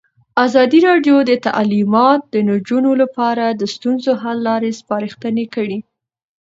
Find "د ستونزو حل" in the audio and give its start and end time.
3.49-4.37